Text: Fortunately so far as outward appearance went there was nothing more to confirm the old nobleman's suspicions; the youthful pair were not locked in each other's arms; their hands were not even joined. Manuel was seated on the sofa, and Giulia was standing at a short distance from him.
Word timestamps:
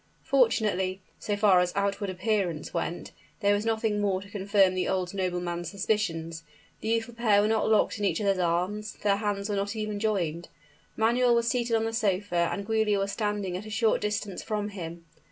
Fortunately 0.23 0.99
so 1.19 1.35
far 1.37 1.59
as 1.59 1.71
outward 1.75 2.09
appearance 2.09 2.73
went 2.73 3.11
there 3.41 3.53
was 3.53 3.67
nothing 3.67 4.01
more 4.01 4.19
to 4.19 4.31
confirm 4.31 4.73
the 4.73 4.87
old 4.87 5.13
nobleman's 5.13 5.69
suspicions; 5.69 6.43
the 6.79 6.87
youthful 6.87 7.13
pair 7.13 7.39
were 7.39 7.47
not 7.47 7.69
locked 7.69 7.99
in 7.99 8.05
each 8.05 8.19
other's 8.19 8.39
arms; 8.39 8.93
their 9.03 9.17
hands 9.17 9.47
were 9.47 9.55
not 9.55 9.75
even 9.75 9.99
joined. 9.99 10.49
Manuel 10.97 11.35
was 11.35 11.47
seated 11.47 11.75
on 11.75 11.85
the 11.85 11.93
sofa, 11.93 12.49
and 12.51 12.65
Giulia 12.65 12.97
was 12.97 13.11
standing 13.11 13.55
at 13.55 13.67
a 13.67 13.69
short 13.69 14.01
distance 14.01 14.41
from 14.41 14.69
him. 14.69 15.05